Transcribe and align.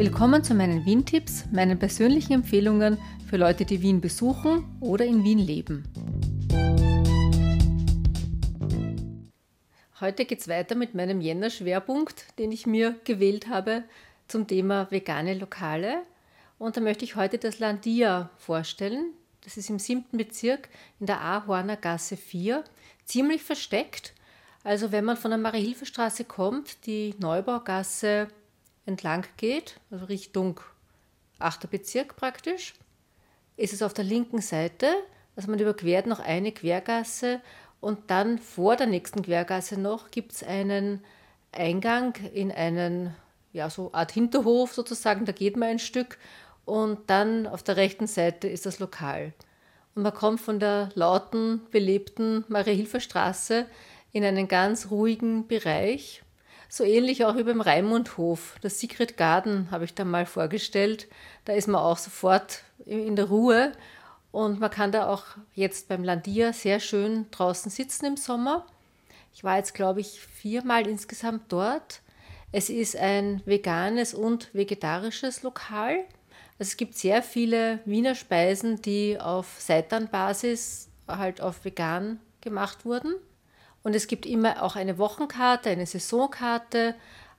Willkommen 0.00 0.42
zu 0.42 0.54
meinen 0.54 0.86
Wien-Tipps, 0.86 1.44
meinen 1.52 1.78
persönlichen 1.78 2.32
Empfehlungen 2.32 2.96
für 3.28 3.36
Leute, 3.36 3.66
die 3.66 3.82
Wien 3.82 4.00
besuchen 4.00 4.64
oder 4.80 5.04
in 5.04 5.24
Wien 5.24 5.38
leben. 5.38 5.84
Heute 10.00 10.24
geht 10.24 10.40
es 10.40 10.48
weiter 10.48 10.74
mit 10.74 10.94
meinem 10.94 11.20
Jänner-Schwerpunkt, 11.20 12.38
den 12.38 12.50
ich 12.50 12.66
mir 12.66 12.94
gewählt 13.04 13.48
habe 13.48 13.84
zum 14.26 14.46
Thema 14.46 14.90
vegane 14.90 15.34
Lokale. 15.34 16.00
Und 16.58 16.78
da 16.78 16.80
möchte 16.80 17.04
ich 17.04 17.16
heute 17.16 17.36
das 17.36 17.58
Landia 17.58 18.30
vorstellen. 18.38 19.12
Das 19.44 19.58
ist 19.58 19.68
im 19.68 19.78
siebten 19.78 20.16
Bezirk 20.16 20.70
in 20.98 21.04
der 21.04 21.20
Ahorner 21.20 21.76
Gasse 21.76 22.16
4, 22.16 22.64
ziemlich 23.04 23.42
versteckt. 23.42 24.14
Also 24.64 24.92
wenn 24.92 25.04
man 25.04 25.18
von 25.18 25.30
der 25.30 25.36
Marie-Hilfe-Straße 25.38 26.24
kommt, 26.24 26.86
die 26.86 27.14
Neubaugasse 27.18 28.28
entlang 28.86 29.26
geht, 29.36 29.80
also 29.90 30.06
Richtung 30.06 30.60
8. 31.38 31.70
Bezirk 31.70 32.16
praktisch, 32.16 32.74
ist 33.56 33.72
es 33.72 33.82
auf 33.82 33.94
der 33.94 34.04
linken 34.04 34.40
Seite. 34.40 34.88
Also 35.36 35.50
man 35.50 35.58
überquert 35.58 36.06
noch 36.06 36.20
eine 36.20 36.52
Quergasse 36.52 37.40
und 37.80 38.10
dann 38.10 38.38
vor 38.38 38.76
der 38.76 38.86
nächsten 38.86 39.22
Quergasse 39.22 39.80
noch 39.80 40.10
gibt 40.10 40.32
es 40.32 40.42
einen 40.42 41.02
Eingang 41.52 42.14
in 42.34 42.52
einen, 42.52 43.14
ja, 43.52 43.70
so 43.70 43.92
Art 43.92 44.12
Hinterhof 44.12 44.72
sozusagen, 44.72 45.24
da 45.24 45.32
geht 45.32 45.56
man 45.56 45.70
ein 45.70 45.78
Stück 45.78 46.18
und 46.64 47.08
dann 47.08 47.46
auf 47.46 47.62
der 47.62 47.76
rechten 47.76 48.06
Seite 48.06 48.48
ist 48.48 48.66
das 48.66 48.78
Lokal. 48.78 49.32
Und 49.94 50.02
man 50.02 50.14
kommt 50.14 50.40
von 50.40 50.60
der 50.60 50.90
lauten, 50.94 51.62
belebten 51.70 52.44
Marie-Hilfer-Straße 52.48 53.66
in 54.12 54.24
einen 54.24 54.46
ganz 54.46 54.90
ruhigen 54.90 55.48
Bereich. 55.48 56.22
So 56.72 56.84
ähnlich 56.84 57.24
auch 57.24 57.36
wie 57.36 57.42
beim 57.42 57.60
Raimundhof. 57.60 58.54
Das 58.60 58.78
Secret 58.78 59.16
Garden 59.16 59.72
habe 59.72 59.84
ich 59.84 59.94
da 59.94 60.04
mal 60.04 60.24
vorgestellt. 60.24 61.08
Da 61.44 61.52
ist 61.52 61.66
man 61.66 61.80
auch 61.80 61.98
sofort 61.98 62.62
in 62.86 63.16
der 63.16 63.24
Ruhe 63.24 63.72
und 64.30 64.60
man 64.60 64.70
kann 64.70 64.92
da 64.92 65.08
auch 65.08 65.24
jetzt 65.56 65.88
beim 65.88 66.04
Landia 66.04 66.52
sehr 66.52 66.78
schön 66.78 67.26
draußen 67.32 67.72
sitzen 67.72 68.06
im 68.06 68.16
Sommer. 68.16 68.66
Ich 69.34 69.42
war 69.42 69.56
jetzt, 69.56 69.74
glaube 69.74 70.00
ich, 70.00 70.20
viermal 70.20 70.86
insgesamt 70.86 71.52
dort. 71.52 72.02
Es 72.52 72.70
ist 72.70 72.96
ein 72.96 73.42
veganes 73.46 74.14
und 74.14 74.54
vegetarisches 74.54 75.42
Lokal. 75.42 76.04
Also 76.56 76.70
es 76.70 76.76
gibt 76.76 76.94
sehr 76.96 77.24
viele 77.24 77.80
Wiener 77.84 78.14
Speisen, 78.14 78.80
die 78.80 79.18
auf 79.18 79.56
Seitanbasis 79.58 80.88
halt 81.08 81.40
auf 81.40 81.64
vegan 81.64 82.20
gemacht 82.40 82.84
wurden. 82.84 83.16
Und 83.82 83.94
es 83.94 84.06
gibt 84.06 84.26
immer 84.26 84.62
auch 84.62 84.76
eine 84.76 84.98
Wochenkarte, 84.98 85.70
eine 85.70 85.86
Saisonkarte, 85.86 86.94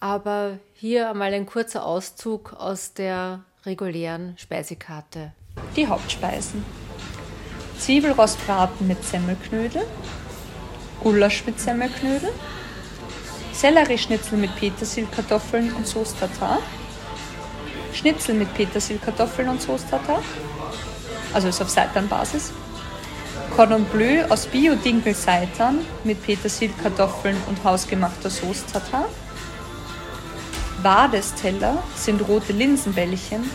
aber 0.00 0.58
hier 0.74 1.10
einmal 1.10 1.32
ein 1.32 1.46
kurzer 1.46 1.84
Auszug 1.84 2.52
aus 2.54 2.92
der 2.92 3.44
regulären 3.64 4.36
Speisekarte. 4.36 5.32
Die 5.76 5.86
Hauptspeisen. 5.86 6.64
Zwiebelrostbraten 7.78 8.86
mit 8.86 9.04
Semmelknödel, 9.04 9.84
Gulasch 11.02 11.44
mit 11.46 11.60
Semmelknödel, 11.60 12.32
Sellerieschnitzel 13.52 14.38
mit 14.38 14.54
Petersilkartoffeln 14.56 15.72
und 15.74 15.86
Sauce 15.86 16.14
Tartar, 16.18 16.58
Schnitzel 17.92 18.34
mit 18.34 18.52
Petersilkartoffeln 18.54 19.48
und 19.48 19.62
Sauce 19.62 19.86
Tartar, 19.88 20.22
also 21.32 21.48
ist 21.48 21.60
auf 21.62 21.68
Seitanbasis, 21.68 22.52
Cordon 23.50 23.84
Bleu 23.84 24.24
aus 24.28 24.46
Bio-Dinkel-Seitan 24.46 25.78
mit 26.02 26.22
Petersilkartoffeln 26.24 27.36
und 27.48 27.62
hausgemachter 27.62 28.28
Sauce 28.28 28.64
Wadesteller 30.82 31.82
sind 31.96 32.20
rote 32.28 32.52
Linsenbällchen 32.52 33.48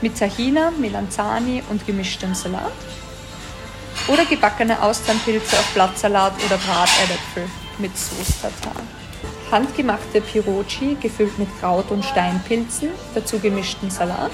mit 0.00 0.18
Tahina, 0.18 0.72
Melanzani 0.72 1.62
und 1.70 1.86
gemischtem 1.86 2.34
Salat. 2.34 2.72
Oder 4.08 4.24
gebackene 4.24 4.82
Austernpilze 4.82 5.56
auf 5.56 5.74
Blattsalat 5.74 6.32
oder 6.44 6.56
Braterdäpfel 6.56 7.48
mit 7.78 7.96
Sauce. 7.96 8.50
Handgemachte 9.50 10.20
Piroci 10.20 10.96
gefüllt 11.00 11.38
mit 11.38 11.48
Kraut- 11.60 11.90
und 11.90 12.04
Steinpilzen, 12.04 12.88
dazu 13.14 13.38
gemischten 13.38 13.90
Salat. 13.90 14.32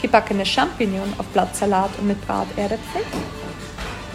Gebackene 0.00 0.46
Champignon 0.46 1.12
auf 1.18 1.26
Blattsalat 1.26 1.90
und 1.98 2.08
mit 2.08 2.24
Braterdäpfel. 2.26 3.02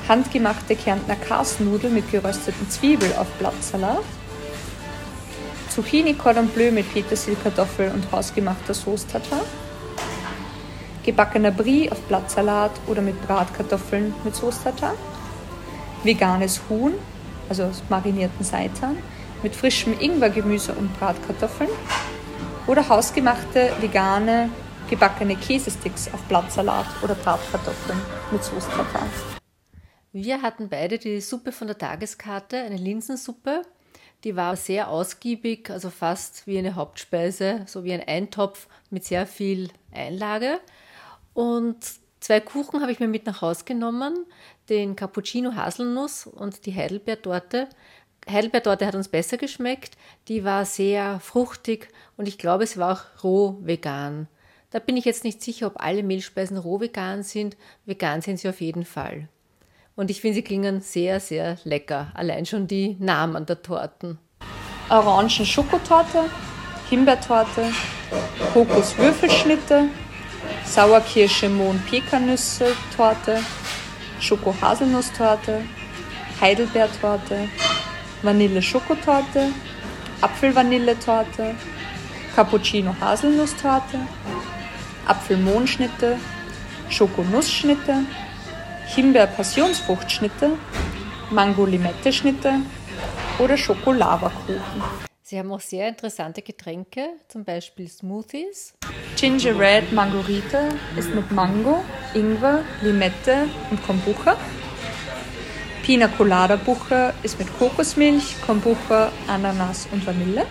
Handgemachte 0.09 0.75
Kärntner 0.75 1.15
Karsnudel 1.15 1.91
mit 1.91 2.11
gerösteten 2.11 2.67
Zwiebel 2.67 3.13
auf 3.15 3.27
Blattsalat. 3.33 4.03
Zucchini 5.69 6.15
Cordon 6.15 6.47
Bleu 6.47 6.71
mit 6.71 6.91
Petersilkartoffel 6.91 7.91
und 7.91 8.11
hausgemachter 8.11 8.73
Sauce 8.73 9.05
gebackener 11.05 11.51
Brie 11.51 11.91
auf 11.91 12.01
Blattsalat 12.01 12.71
oder 12.87 13.03
mit 13.03 13.21
Bratkartoffeln 13.27 14.15
mit 14.23 14.35
Sauce 14.35 14.61
veganes 16.03 16.59
Huhn, 16.67 16.93
also 17.47 17.65
aus 17.65 17.83
marinierten 17.89 18.43
Seitan, 18.43 18.97
mit 19.43 19.55
frischem 19.55 19.93
Ingwergemüse 19.99 20.73
und 20.73 20.91
Bratkartoffeln 20.99 21.69
oder 22.65 22.89
hausgemachte 22.89 23.71
vegane 23.79 24.49
gebackene 24.89 25.35
Käsesticks 25.35 26.09
auf 26.11 26.21
Blattsalat 26.23 26.87
oder 27.03 27.13
Bratkartoffeln 27.13 28.01
mit 28.31 28.41
Tartar. 28.43 29.38
Wir 30.11 30.41
hatten 30.41 30.69
beide 30.69 30.97
die 30.97 31.21
Suppe 31.21 31.51
von 31.51 31.67
der 31.67 31.77
Tageskarte, 31.77 32.57
eine 32.57 32.77
Linsensuppe. 32.77 33.61
Die 34.23 34.35
war 34.35 34.55
sehr 34.55 34.89
ausgiebig, 34.89 35.69
also 35.69 35.91
fast 35.91 36.47
wie 36.47 36.57
eine 36.57 36.73
Hauptspeise, 36.73 37.63
so 37.67 37.83
wie 37.83 37.93
ein 37.93 38.05
Eintopf 38.05 38.67
mit 38.89 39.05
sehr 39.05 39.27
viel 39.27 39.69
Einlage. 39.91 40.59
Und 41.35 41.77
zwei 42.19 42.39
Kuchen 42.39 42.81
habe 42.81 42.91
ich 42.91 42.99
mir 42.99 43.07
mit 43.07 43.27
nach 43.27 43.41
Hause 43.41 43.65
genommen, 43.65 44.25
den 44.67 44.95
Cappuccino 44.95 45.53
Haselnuss 45.53 46.25
und 46.25 46.65
die 46.65 46.73
Heidelbeertorte. 46.73 47.69
Heidelbeertorte 48.27 48.87
hat 48.87 48.95
uns 48.95 49.09
besser 49.09 49.37
geschmeckt, 49.37 49.95
die 50.27 50.43
war 50.43 50.65
sehr 50.65 51.19
fruchtig 51.19 51.87
und 52.17 52.27
ich 52.27 52.39
glaube, 52.39 52.63
es 52.63 52.77
war 52.77 52.93
auch 52.93 53.23
roh 53.23 53.57
vegan. 53.61 54.27
Da 54.71 54.79
bin 54.79 54.97
ich 54.97 55.05
jetzt 55.05 55.23
nicht 55.23 55.41
sicher, 55.41 55.67
ob 55.67 55.81
alle 55.81 56.03
Mehlspeisen 56.03 56.57
roh 56.57 56.79
vegan 56.79 57.21
sind. 57.23 57.57
Vegan 57.85 58.21
sind 58.21 58.37
sie 58.37 58.49
auf 58.49 58.59
jeden 58.59 58.85
Fall. 58.85 59.29
Und 59.99 60.09
ich 60.09 60.21
finde, 60.21 60.35
sie 60.35 60.43
klingen 60.43 60.79
sehr, 60.79 61.19
sehr 61.19 61.57
lecker. 61.65 62.07
Allein 62.13 62.45
schon 62.45 62.67
die 62.67 62.95
Namen 62.99 63.45
der 63.45 63.61
Torten. 63.61 64.17
Orangen-Schokotorte, 64.87 66.29
Himbeertorte, 66.89 67.63
Kokoswürfelschnitte, 68.53 69.89
Sauerkirsche 70.63 71.49
Mohn 71.49 71.81
Pekannüsse 71.89 72.67
Torte, 72.95 73.41
Schoko 74.21 74.55
Haselnusstorte, 74.61 75.63
Heidelbeertorte, 76.39 77.49
Vanille 78.21 78.61
Schokotorte, 78.61 79.51
Apfel-Vanille-Torte, 80.21 81.55
Cappuccino 82.37 82.95
Haselnusstorte, 83.01 83.99
Apfel-Mohnschnitte, 85.07 86.15
Schokonussschnitte, 86.87 88.05
Himbeer-Passionsfruchtschnitte, 88.95 90.57
Mango-Limette-Schnitte 91.29 92.61
oder 93.37 93.55
Schokolavakuchen. 93.55 94.83
Sie 95.21 95.37
haben 95.37 95.51
auch 95.51 95.59
sehr 95.59 95.87
interessante 95.89 96.41
Getränke, 96.41 97.09
zum 97.27 97.43
Beispiel 97.43 97.87
Smoothies. 97.87 98.73
Ginger 99.15 99.59
Red 99.59 99.91
Margarita 99.93 100.69
ist 100.97 101.13
mit 101.13 101.31
Mango, 101.31 101.83
Ingwer, 102.15 102.63
Limette 102.81 103.47
und 103.69 103.85
Kombucha. 103.85 104.35
Pina 105.83 106.07
Colada 106.07 106.55
Bucher 106.55 107.13
ist 107.21 107.37
mit 107.37 107.47
Kokosmilch, 107.59 108.41
Kombucha, 108.41 109.11
Ananas 109.27 109.87
und 109.91 110.05
Vanille. 110.05 110.47